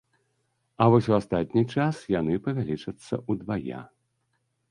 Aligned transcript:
А 0.83 0.87
вось 0.93 1.09
у 1.11 1.13
астатні 1.17 1.63
час 1.75 2.01
яны 2.19 2.39
павялічацца 2.47 3.19
ўдвая. 3.35 3.81